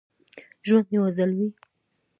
[0.67, 1.47] ژوند یو ځل وي